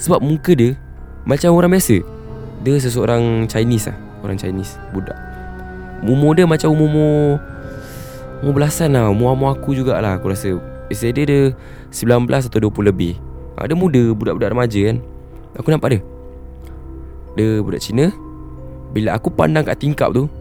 Sebab 0.00 0.24
muka 0.24 0.56
dia 0.56 0.72
Macam 1.28 1.52
orang 1.52 1.76
biasa. 1.76 2.00
Dia 2.64 2.80
seseorang 2.80 3.44
Chinese 3.44 3.92
lah 3.92 4.07
Orang 4.22 4.38
Chinese 4.38 4.78
Budak. 4.90 5.16
Umur 6.02 6.38
dia 6.38 6.46
macam 6.46 6.74
umur 6.74 7.42
Umur 8.42 8.54
belasan 8.54 8.94
lah. 8.94 9.10
Umur-umur 9.10 9.54
aku 9.54 9.74
jugalah 9.74 10.18
Aku 10.18 10.30
rasa. 10.30 10.54
Biasa 10.86 11.10
dia 11.10 11.24
dia 11.26 11.40
19 11.90 12.26
atau 12.30 12.58
20 12.70 12.90
lebih. 12.90 13.12
Ha, 13.58 13.66
Dia 13.66 13.74
muda 13.74 14.02
Budak-budak 14.14 14.54
remaja 14.54 14.80
kan. 14.90 14.96
Aku 15.58 15.68
nampak 15.74 15.98
dia. 15.98 16.00
Ada 17.34 17.46
budak 17.62 17.82
Cina. 17.82 18.06
Bila 18.94 19.14
aku 19.14 19.28
pandang 19.30 19.68
kat 19.68 19.78
tingkap 19.78 20.16
tu 20.16 20.32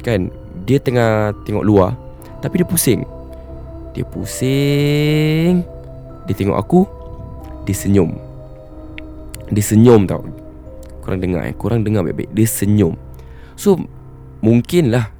Kan 0.00 0.32
Dia 0.64 0.80
tengah 0.80 1.36
tengok 1.44 1.60
luar 1.66 1.94
Tapi 2.40 2.62
dia 2.62 2.66
pusing. 2.66 3.02
Dia 3.92 4.06
pusing. 4.06 5.62
Dia 6.26 6.34
tengok 6.34 6.58
aku 6.58 6.86
Dia 7.66 7.74
senyum. 7.74 8.14
Dia 9.52 9.62
senyum 9.62 10.08
tau. 10.08 10.24
Korang 11.02 11.18
dengar 11.18 11.42
eh? 11.44 11.54
Korang 11.58 11.82
dengar 11.82 12.06
baik-baik. 12.06 12.30
Dia 12.30 12.46
senyum 12.46 12.94
So 13.58 13.80
Mungkin 14.42 14.90
lah 14.90 15.10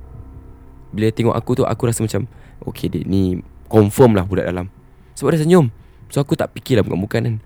Bila 0.91 1.09
tengok 1.15 1.35
aku 1.37 1.63
tu 1.63 1.65
Aku 1.65 1.87
rasa 1.87 2.03
macam 2.03 2.27
Okay 2.67 2.91
dia 2.91 3.05
ni 3.07 3.41
Confirm 3.71 4.19
lah 4.19 4.27
budak 4.27 4.49
dalam 4.49 4.69
Sebab 5.15 5.35
dia 5.35 5.43
senyum 5.43 5.71
So 6.13 6.21
aku 6.21 6.37
tak 6.37 6.53
fikir 6.53 6.77
lah 6.81 6.85
bukan-bukan 6.85 7.21
kan 7.25 7.37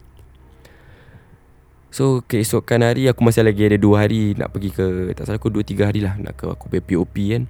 So 1.97 2.21
keesokan 2.29 2.85
hari 2.85 3.09
aku 3.09 3.25
masih 3.25 3.41
lagi 3.41 3.65
ada 3.65 3.81
2 3.81 3.97
hari 3.97 4.37
nak 4.37 4.53
pergi 4.53 4.69
ke 4.69 5.17
tak 5.17 5.33
salah 5.33 5.41
aku 5.41 5.49
2 5.49 5.65
3 5.65 5.89
hari 5.89 6.05
lah 6.05 6.13
nak 6.21 6.37
ke 6.37 6.45
aku 6.45 6.69
POP 6.69 7.17
kan. 7.33 7.49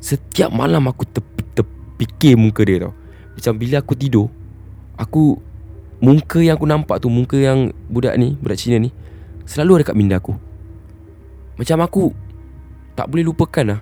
Setiap 0.00 0.48
malam 0.48 0.88
aku 0.88 1.04
ter, 1.04 1.20
terfikir 1.52 2.40
muka 2.40 2.64
dia 2.64 2.88
tau. 2.88 2.96
Macam 3.36 3.52
bila 3.60 3.84
aku 3.84 3.92
tidur 3.92 4.32
aku 4.96 5.36
muka 6.00 6.40
yang 6.40 6.56
aku 6.56 6.64
nampak 6.64 7.04
tu 7.04 7.12
muka 7.12 7.36
yang 7.36 7.68
budak 7.92 8.16
ni, 8.16 8.32
budak 8.40 8.56
Cina 8.56 8.80
ni 8.80 8.96
selalu 9.44 9.84
ada 9.84 9.92
kat 9.92 9.96
minda 10.00 10.16
aku. 10.16 10.32
Macam 11.58 11.78
aku 11.82 12.14
tak 12.94 13.10
boleh 13.10 13.26
lupakan 13.26 13.76
lah. 13.76 13.80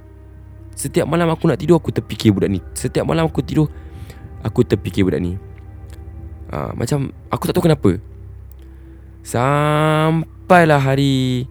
Setiap 0.77 1.05
malam 1.09 1.29
aku 1.29 1.49
nak 1.49 1.61
tidur 1.61 1.77
aku 1.77 1.93
terfikir 1.93 2.33
budak 2.33 2.49
ni. 2.49 2.61
Setiap 2.73 3.05
malam 3.05 3.29
aku 3.29 3.45
tidur 3.45 3.69
aku 4.41 4.65
terfikir 4.65 5.05
budak 5.05 5.21
ni. 5.21 5.37
Ha, 6.51 6.73
macam 6.73 7.13
aku 7.29 7.43
tak 7.49 7.55
tahu 7.55 7.69
kenapa. 7.69 8.01
Sampailah 9.27 10.79
hari 10.79 11.51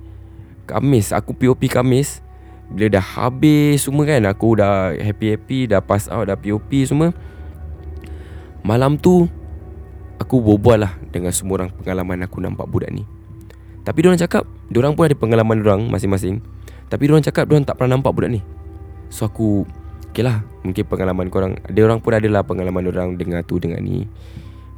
Kamis 0.63 1.11
Aku 1.11 1.35
POP 1.35 1.67
Kamis 1.67 2.23
Bila 2.71 2.87
dah 2.87 3.03
habis 3.03 3.83
semua 3.83 4.07
kan 4.07 4.23
Aku 4.31 4.55
dah 4.55 4.95
happy-happy 4.95 5.67
Dah 5.67 5.83
pass 5.83 6.07
out 6.07 6.31
Dah 6.31 6.39
POP 6.39 6.71
semua 6.87 7.11
Malam 8.63 8.95
tu 8.95 9.27
Aku 10.23 10.39
berbual 10.39 10.87
lah 10.87 10.95
Dengan 11.11 11.35
semua 11.35 11.59
orang 11.59 11.69
Pengalaman 11.75 12.23
aku 12.23 12.39
nampak 12.39 12.65
budak 12.71 12.95
ni 12.95 13.03
Tapi 13.85 14.01
diorang 14.01 14.17
cakap 14.17 14.43
Diorang 14.67 14.97
pun 14.97 15.05
ada 15.05 15.13
pengalaman 15.13 15.61
diorang 15.61 15.85
Masing-masing. 15.87 16.41
Tapi 16.89 17.05
diorang 17.05 17.21
cakap 17.21 17.45
Diorang 17.45 17.63
tak 17.63 17.77
pernah 17.77 17.95
nampak 17.95 18.11
budak 18.17 18.33
ni. 18.33 18.41
So 19.13 19.29
aku 19.29 19.63
Okay 20.09 20.25
lah 20.25 20.41
Mungkin 20.65 20.83
pengalaman 20.89 21.29
korang 21.29 21.61
Diorang 21.69 22.01
pun 22.01 22.17
adalah 22.17 22.41
pengalaman 22.41 22.81
diorang 22.81 23.13
Dengar 23.15 23.45
tu 23.45 23.61
dengan 23.61 23.79
ni. 23.85 24.09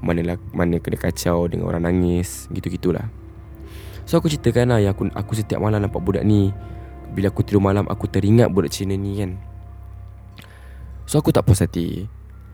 Mana 0.03 0.21
lah, 0.21 0.37
mana 0.53 0.77
kena 0.77 0.99
kacau 0.99 1.49
dengan 1.49 1.73
orang 1.73 1.89
nangis 1.89 2.45
gitu-gitulah. 2.53 3.09
So 4.05 4.21
aku 4.21 4.29
ceritakan 4.29 4.77
lah 4.77 4.79
yang 4.79 4.93
aku, 4.93 5.09
aku 5.09 5.33
setiap 5.33 5.57
malam 5.57 5.81
nampak 5.81 6.05
budak 6.05 6.21
ni. 6.21 6.53
Bila 7.17 7.33
aku 7.33 7.41
tidur 7.41 7.65
malam 7.65 7.81
aku 7.89 8.05
teringat 8.05 8.53
budak 8.53 8.69
Cina 8.69 8.93
ni 8.93 9.17
kan. 9.17 9.41
So 11.09 11.17
aku 11.17 11.33
tak 11.33 11.49
puas 11.49 11.65
hati. 11.65 12.05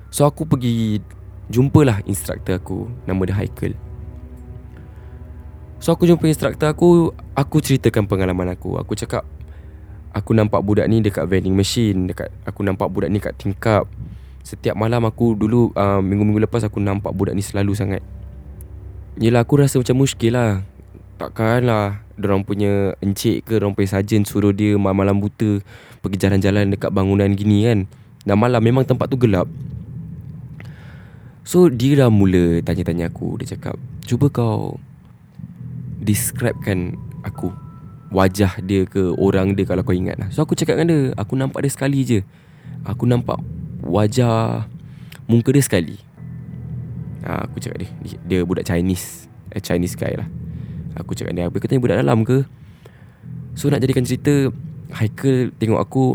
So 0.07 0.23
aku 0.23 0.47
pergi 0.47 1.03
Jumpalah 1.51 1.99
instruktor 2.07 2.55
aku. 2.55 2.87
Nama 3.03 3.19
dia 3.27 3.35
Haikal 3.35 3.75
So 5.83 5.91
aku 5.91 6.07
jumpa 6.07 6.23
instruktor 6.31 6.71
aku 6.71 7.11
Aku 7.35 7.59
ceritakan 7.59 8.07
pengalaman 8.07 8.55
aku. 8.55 8.79
Aku 8.79 8.95
cakap 8.95 9.27
Aku 10.15 10.31
nampak 10.31 10.63
budak 10.63 10.87
ni 10.87 11.03
dekat 11.03 11.27
vending 11.27 11.51
machine 11.51 12.07
dekat 12.07 12.31
Aku 12.47 12.63
nampak 12.63 12.87
budak 12.87 13.11
ni 13.11 13.19
kat 13.19 13.35
tingkap. 13.35 13.83
Setiap 14.47 14.79
malam 14.79 15.03
aku 15.03 15.35
dulu 15.35 15.75
uh, 15.75 15.99
Minggu-minggu 15.99 16.47
lepas 16.47 16.63
aku 16.63 16.79
nampak 16.79 17.11
budak 17.11 17.35
ni 17.35 17.43
selalu 17.43 17.75
sangat. 17.75 17.99
Yelah 19.19 19.43
aku 19.43 19.59
rasa 19.59 19.75
macam 19.75 19.99
muskil 19.99 20.39
lah. 20.39 20.63
Takkan 21.19 21.67
lah 21.67 21.99
Diorang 22.15 22.47
punya 22.47 22.95
encik 23.03 23.43
ke 23.43 23.59
Diorang 23.59 23.75
punya 23.75 23.99
sarjan 23.99 24.23
suruh 24.23 24.55
dia 24.55 24.79
malam-malam 24.79 25.19
buta 25.19 25.59
Pergi 25.99 26.15
jalan-jalan 26.15 26.71
dekat 26.71 26.95
bangunan 26.95 27.27
gini 27.35 27.67
kan. 27.67 27.91
Dan 28.23 28.39
malam 28.39 28.63
memang 28.63 28.87
tempat 28.87 29.11
tu 29.11 29.19
gelap. 29.19 29.51
So 31.43 31.67
dia 31.67 32.07
dah 32.07 32.07
mula 32.07 32.63
tanya-tanya 32.63 33.11
aku. 33.11 33.35
Dia 33.43 33.59
cakap 33.59 33.75
Cuba 34.07 34.31
kau 34.31 34.79
Describekan 36.03 36.99
aku 37.23 37.49
Wajah 38.13 38.61
dia 38.61 38.85
ke 38.85 39.15
orang 39.17 39.57
dia 39.57 39.65
kalau 39.65 39.81
kau 39.81 39.95
ingat 39.95 40.21
lah 40.21 40.29
So 40.29 40.45
aku 40.45 40.53
cakap 40.53 40.77
dengan 40.77 40.87
dia 40.91 41.01
Aku 41.17 41.33
nampak 41.33 41.65
dia 41.65 41.71
sekali 41.73 42.03
je 42.05 42.19
Aku 42.83 43.07
nampak 43.07 43.39
wajah 43.83 44.67
muka 45.27 45.51
dia 45.51 45.63
sekali. 45.63 45.95
Ha, 47.23 47.47
aku 47.47 47.59
cakap 47.63 47.79
dia, 47.83 47.89
dia 48.27 48.39
budak 48.43 48.67
Chinese. 48.67 49.31
Eh, 49.55 49.63
Chinese 49.63 49.95
guy 49.95 50.15
lah. 50.15 50.27
Aku 50.99 51.15
cakap 51.15 51.33
dia, 51.33 51.47
apa 51.47 51.57
katanya 51.57 51.81
budak 51.81 51.97
dalam 52.03 52.27
ke? 52.27 52.43
So 53.55 53.71
nak 53.71 53.79
jadikan 53.79 54.03
cerita, 54.03 54.51
Haikal 54.93 55.49
tengok 55.57 55.81
aku, 55.81 56.05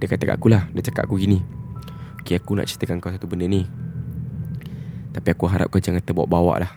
dia 0.00 0.08
kata 0.08 0.24
kat 0.24 0.34
aku 0.40 0.48
lah, 0.48 0.70
dia 0.72 0.80
cakap 0.86 1.04
aku 1.04 1.20
gini. 1.20 1.44
Okay, 2.24 2.40
aku 2.40 2.56
nak 2.56 2.64
ceritakan 2.64 3.02
kau 3.02 3.12
satu 3.12 3.28
benda 3.28 3.44
ni. 3.44 3.68
Tapi 5.12 5.28
aku 5.34 5.44
harap 5.50 5.68
kau 5.68 5.82
jangan 5.82 6.00
terbawa-bawa 6.00 6.64
lah. 6.64 6.72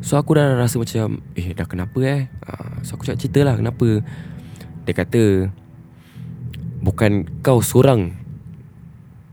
So 0.00 0.16
aku 0.16 0.32
dah 0.36 0.56
rasa 0.56 0.80
macam 0.80 1.20
Eh 1.36 1.52
dah 1.52 1.68
kenapa 1.68 1.98
eh? 2.00 2.32
Uh, 2.44 2.80
So 2.80 2.96
aku 2.96 3.04
cakap 3.04 3.20
cerita 3.20 3.40
lah 3.44 3.54
kenapa? 3.60 4.00
Dia 4.88 4.94
kata 4.96 5.52
Bukan 6.80 7.28
kau 7.44 7.60
seorang 7.60 8.16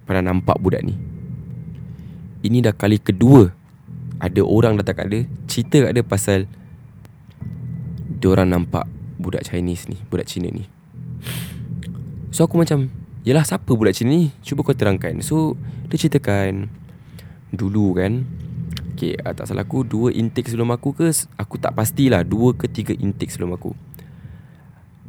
Pernah 0.08 0.32
nampak 0.32 0.60
budak 0.60 0.84
ni. 0.84 0.96
Ini 2.44 2.64
dah 2.64 2.76
kali 2.76 3.00
kedua 3.00 3.48
Ada 4.20 4.44
orang 4.44 4.76
datang 4.76 5.00
kat 5.00 5.08
dia 5.08 5.22
Cerita 5.48 5.88
kat 5.88 5.92
dia 5.96 6.04
pasal 6.04 6.52
Diorang 8.20 8.52
nampak 8.52 8.84
Budak 9.16 9.48
Chinese 9.48 9.88
ni 9.88 9.98
Budak 10.12 10.28
Cina 10.28 10.52
ni. 10.52 10.68
So 12.36 12.44
aku 12.44 12.60
macam 12.60 12.92
Yelah 13.24 13.48
siapa 13.48 13.72
budak 13.72 13.96
Cina 13.96 14.12
ni? 14.12 14.36
Cuba 14.44 14.68
kau 14.68 14.76
terangkan. 14.76 15.24
So 15.24 15.56
Dia 15.88 15.96
ceritakan 15.96 16.68
Dulu 17.56 17.96
kan 17.96 18.28
Okay 18.98 19.14
uh, 19.22 19.38
tak 19.38 19.46
salah 19.46 19.62
aku 19.62 19.86
Dua 19.86 20.10
intake 20.10 20.50
sebelum 20.50 20.74
aku 20.74 20.98
ke 20.98 21.14
Aku 21.38 21.62
tak 21.62 21.78
pastilah 21.78 22.26
Dua 22.26 22.58
ke 22.58 22.66
tiga 22.66 22.98
intake 22.98 23.30
sebelum 23.30 23.54
aku 23.54 23.78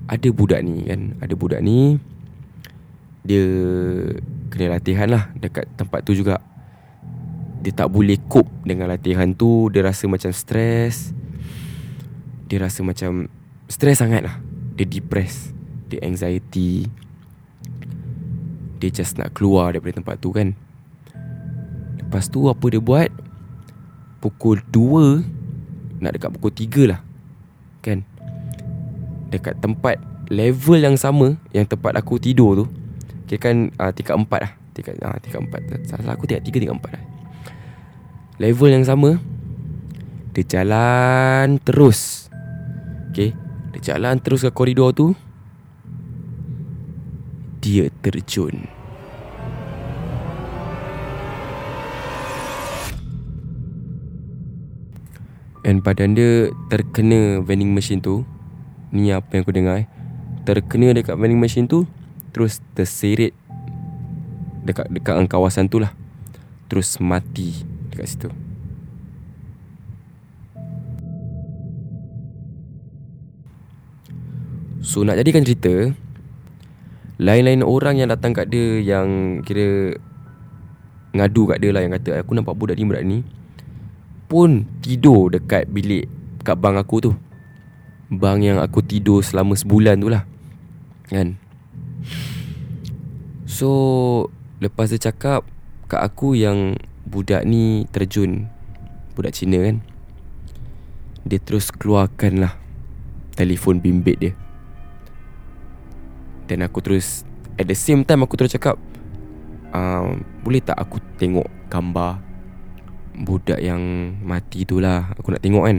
Ada 0.05 0.29
budak 0.29 0.61
ni 0.61 0.85
kan 0.85 1.17
Ada 1.25 1.33
budak 1.33 1.65
ni 1.65 1.97
dia 3.29 3.45
kena 4.49 4.81
latihan 4.81 5.09
lah 5.13 5.29
dekat 5.37 5.69
tempat 5.77 6.01
tu 6.01 6.17
juga. 6.17 6.41
Dia 7.61 7.77
tak 7.77 7.93
boleh 7.93 8.17
cope 8.25 8.49
dengan 8.65 8.89
latihan 8.89 9.29
tu. 9.37 9.69
Dia 9.69 9.85
rasa 9.85 10.09
macam 10.09 10.33
stres. 10.33 11.13
Dia 12.49 12.65
rasa 12.65 12.81
macam 12.81 13.29
stres 13.69 14.01
sangat 14.01 14.25
lah. 14.25 14.41
Dia 14.81 14.89
depressed. 14.89 15.53
Dia 15.93 16.01
anxiety. 16.09 16.89
Dia 18.81 18.89
just 18.89 19.21
nak 19.21 19.37
keluar 19.37 19.77
daripada 19.77 20.01
tempat 20.01 20.17
tu 20.17 20.33
kan. 20.33 20.57
Lepas 22.01 22.33
tu 22.33 22.49
apa 22.49 22.65
dia 22.73 22.81
buat? 22.81 23.13
Pukul 24.19 24.63
2 24.71 26.03
nak 26.03 26.13
dekat 26.15 26.31
pukul 26.35 26.53
3 26.55 26.91
lah. 26.91 27.01
Kan? 27.83 28.03
Dekat 29.31 29.59
tempat 29.63 30.01
level 30.29 30.79
yang 30.83 30.97
sama 30.99 31.39
yang 31.55 31.65
tempat 31.65 31.95
aku 31.99 32.19
tidur 32.19 32.65
tu. 32.65 32.67
Kira 33.29 33.39
kan 33.45 33.57
uh, 33.77 33.93
tingkat 33.93 34.17
empat 34.17 34.41
lah 34.41 34.53
Tingkat, 34.73 34.95
uh, 35.05 35.21
tingkat 35.21 35.41
empat 35.45 35.61
Salah 35.85 36.17
aku 36.17 36.25
tingkat 36.25 36.49
tiga, 36.49 36.57
tingkat 36.65 36.77
empat 36.81 36.93
lah 36.97 37.05
Level 38.41 38.73
yang 38.73 38.89
sama 38.89 39.21
Dia 40.33 40.45
jalan 40.49 41.61
terus 41.61 42.33
Okay 43.13 43.37
Dia 43.77 43.95
jalan 43.95 44.17
terus 44.25 44.49
ke 44.49 44.51
koridor 44.51 44.97
tu 44.97 45.13
Dia 47.61 47.93
terjun 48.01 48.78
And 55.67 55.83
badan 55.83 56.15
dia 56.15 56.55
terkena 56.71 57.43
vending 57.43 57.75
machine 57.75 57.99
tu 57.99 58.23
Ni 58.95 59.11
apa 59.11 59.39
yang 59.39 59.43
aku 59.43 59.55
dengar 59.55 59.83
eh 59.83 59.89
Terkena 60.47 60.95
dekat 60.95 61.19
vending 61.19 61.41
machine 61.43 61.67
tu 61.67 61.85
terus 62.33 62.63
terseret 62.77 63.35
dekat 64.69 64.85
dekat 64.93 65.17
kawasan 65.33 65.67
tu 65.73 65.81
lah. 65.81 65.93
Terus 66.69 67.01
mati 67.01 67.65
dekat 67.89 68.07
situ. 68.07 68.29
So 74.85 75.05
nak 75.05 75.21
jadikan 75.21 75.45
cerita 75.45 75.93
Lain-lain 77.19 77.67
orang 77.67 77.99
yang 77.99 78.09
datang 78.09 78.31
kat 78.31 78.47
dia 78.49 78.79
Yang 78.79 79.43
kira 79.43 79.69
Ngadu 81.13 81.51
kat 81.51 81.59
dia 81.61 81.75
lah 81.75 81.83
Yang 81.83 81.99
kata 81.99 82.23
aku 82.23 82.33
nampak 82.33 82.55
budak 82.57 82.79
ni 82.79 82.87
budak 82.87 83.05
ni 83.05 83.21
Pun 84.29 84.69
tidur 84.85 85.33
dekat 85.33 85.73
bilik 85.73 86.05
Kat 86.45 86.61
bang 86.61 86.77
aku 86.77 87.01
tu. 87.01 87.13
Bang 88.13 88.45
yang 88.45 88.61
aku 88.61 88.85
tidur 88.85 89.25
selama 89.25 89.57
sebulan 89.57 89.97
tu 89.97 90.13
lah 90.13 90.29
Kan? 91.09 91.41
So 93.49 93.69
Lepas 94.61 94.93
dia 94.93 95.01
cakap 95.01 95.49
Kat 95.89 96.05
aku 96.05 96.37
yang 96.37 96.77
Budak 97.09 97.49
ni 97.49 97.89
terjun 97.89 98.53
Budak 99.17 99.33
Cina 99.33 99.65
kan? 99.65 99.81
Dia 101.25 101.41
terus 101.41 101.73
keluarkan 101.73 102.45
lah 102.45 102.53
Telefon 103.33 103.81
bimbit 103.81 104.21
dia. 104.21 104.33
Dan 106.53 106.69
aku 106.69 106.85
terus 106.85 107.25
At 107.57 107.65
the 107.65 107.77
same 107.77 108.05
time 108.05 108.29
aku 108.29 108.37
terus 108.37 108.53
cakap 108.53 108.77
uh, 109.73 110.21
Boleh 110.45 110.61
tak 110.61 110.77
aku 110.77 111.01
tengok 111.17 111.49
gambar 111.73 112.28
Budak 113.15 113.63
yang 113.63 113.81
mati 114.21 114.69
tu 114.69 114.83
lah. 114.83 115.15
Aku 115.17 115.33
nak 115.33 115.41
tengok 115.41 115.65
kan. 115.65 115.79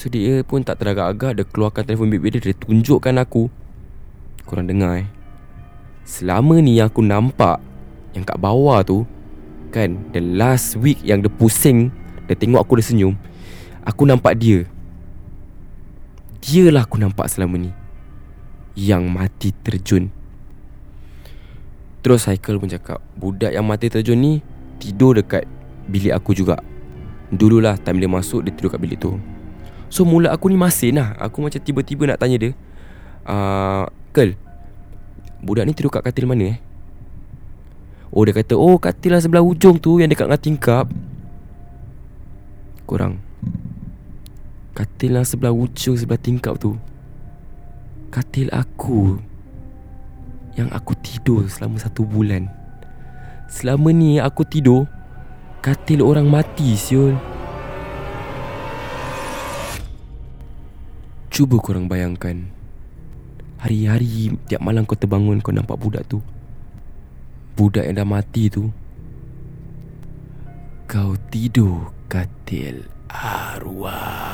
So 0.00 0.08
dia 0.08 0.40
pun 0.40 0.64
tak 0.64 0.80
teragak-agak 0.80 1.36
Dia 1.36 1.44
keluarkan 1.44 1.84
telefon 1.84 2.08
bimbit 2.08 2.40
dia. 2.40 2.52
Dia 2.52 2.56
tunjukkan 2.56 3.20
aku. 3.20 3.52
Korang 4.48 4.64
dengar 4.64 5.04
eh. 5.04 5.08
Selama 6.08 6.56
ni 6.58 6.80
yang 6.80 6.88
aku 6.88 7.04
nampak 7.04 7.60
Yang 8.16 8.32
kat 8.32 8.38
bawah 8.40 8.80
tu 8.82 9.04
Kan 9.70 10.10
The 10.10 10.18
last 10.18 10.80
week 10.80 11.04
yang 11.04 11.22
dia 11.22 11.30
pusing 11.30 11.92
Dia 12.26 12.34
tengok 12.34 12.64
aku 12.64 12.80
dia 12.80 12.86
senyum 12.88 13.14
Aku 13.84 14.08
nampak 14.08 14.40
dia. 14.40 14.64
Dia 16.40 16.72
lah 16.72 16.88
aku 16.88 16.96
nampak 16.96 17.28
selama 17.28 17.60
ni 17.60 17.70
Yang 18.72 19.02
mati 19.06 19.50
terjun. 19.52 20.08
Terus 22.00 22.24
Haikal 22.24 22.56
pun 22.56 22.72
cakap 22.72 23.04
Budak 23.20 23.52
yang 23.52 23.68
mati 23.68 23.92
terjun 23.92 24.16
ni 24.16 24.32
Tidur 24.80 25.12
dekat 25.20 25.44
bilik 25.90 26.14
aku 26.14 26.32
juga. 26.32 26.62
Dululah 27.30 27.78
time 27.78 28.02
dia 28.02 28.10
masuk 28.10 28.42
Dia 28.42 28.50
tidur 28.50 28.74
kat 28.74 28.82
bilik 28.82 28.98
tu. 28.98 29.14
So 29.90 30.06
mula 30.06 30.30
aku 30.30 30.50
ni 30.50 30.58
masin 30.58 30.98
lah. 30.98 31.14
Aku 31.18 31.42
macam 31.42 31.58
tiba-tiba 31.58 32.06
nak 32.06 32.18
tanya 32.22 32.38
dia 32.38 32.50
uh, 33.26 33.86
Kel 34.14 34.38
Budak 35.40 35.64
ni 35.66 35.72
tidur 35.72 35.90
kat 35.90 36.04
katil 36.04 36.26
mana 36.26 36.54
eh? 36.54 36.58
Oh 38.10 38.26
dia 38.26 38.34
kata 38.34 38.58
Oh 38.58 38.76
katil 38.76 39.14
lah 39.14 39.22
sebelah 39.22 39.42
ujung 39.42 39.78
tu 39.78 40.02
Yang 40.02 40.18
dekat 40.18 40.26
dengan 40.26 40.42
tingkap. 40.42 40.86
Korang 42.84 43.22
Katil 44.74 45.14
lah 45.14 45.24
sebelah 45.26 45.54
ujung 45.54 45.94
Sebelah 45.94 46.18
tingkap 46.18 46.58
tu 46.58 46.74
Katil 48.10 48.50
aku 48.50 49.22
Yang 50.58 50.68
aku 50.74 50.92
tidur 50.98 51.46
Selama 51.46 51.78
satu 51.78 52.02
bulan. 52.02 52.50
Selama 53.50 53.90
ni 53.90 54.18
aku 54.18 54.46
tidur 54.46 54.86
Katil 55.60 56.00
orang 56.00 56.24
mati 56.24 56.72
siul. 56.72 57.20
Cuba 61.28 61.60
korang 61.60 61.84
bayangkan. 61.84 62.48
Hari-hari 63.60 64.40
tiap 64.48 64.64
malam 64.64 64.88
kau 64.88 64.96
terbangun 64.96 65.44
kau 65.44 65.52
nampak 65.52 65.76
budak 65.76 66.08
tu. 66.08 66.24
Budak 67.60 67.84
yang 67.84 68.00
dah 68.00 68.08
mati 68.08 68.48
tu. 68.48 68.72
Kau 70.88 71.12
tidur 71.28 71.92
katil 72.08 72.88
arwah 73.12 74.29